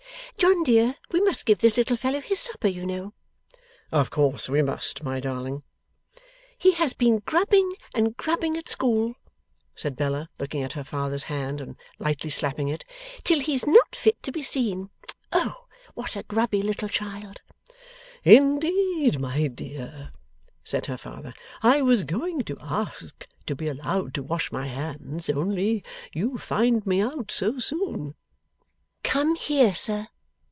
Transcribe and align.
John 0.37 0.63
dear, 0.63 0.95
we 1.11 1.21
must 1.21 1.45
give 1.45 1.59
this 1.59 1.77
little 1.77 1.95
fellow 1.95 2.19
his 2.19 2.39
supper, 2.39 2.67
you 2.67 2.83
know.' 2.83 3.13
'Of 3.91 4.09
course 4.09 4.49
we 4.49 4.63
must, 4.63 5.03
my 5.03 5.19
darling.' 5.19 5.61
'He 6.57 6.71
has 6.71 6.93
been 6.93 7.19
grubbing 7.19 7.71
and 7.93 8.17
grubbing 8.17 8.57
at 8.57 8.67
school,' 8.67 9.13
said 9.75 9.95
Bella, 9.95 10.31
looking 10.39 10.63
at 10.63 10.73
her 10.73 10.83
father's 10.83 11.25
hand 11.25 11.61
and 11.61 11.75
lightly 11.99 12.31
slapping 12.31 12.69
it, 12.69 12.85
'till 13.23 13.39
he's 13.41 13.67
not 13.67 13.95
fit 13.95 14.23
to 14.23 14.31
be 14.31 14.41
seen. 14.41 14.89
O 15.31 15.67
what 15.93 16.15
a 16.15 16.23
grubby 16.23 16.63
child!' 16.89 17.41
'Indeed, 18.23 19.19
my 19.19 19.45
dear,' 19.45 20.11
said 20.63 20.87
her 20.87 20.97
father, 20.97 21.35
'I 21.61 21.83
was 21.83 22.01
going 22.01 22.41
to 22.45 22.57
ask 22.59 23.27
to 23.45 23.55
be 23.55 23.67
allowed 23.67 24.15
to 24.15 24.23
wash 24.23 24.51
my 24.51 24.65
hands, 24.65 25.29
only 25.29 25.83
you 26.13 26.39
find 26.39 26.87
me 26.87 26.99
out 26.99 27.29
so 27.29 27.59
soon.' 27.59 28.15
'Come 29.03 29.35
here, 29.35 29.75
sir! 29.75 30.07